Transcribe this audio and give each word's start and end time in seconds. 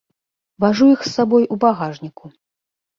Важу 0.65 0.89
іх 0.95 1.05
з 1.09 1.13
сабой 1.17 1.47
у 1.57 1.61
багажніку. 1.67 2.37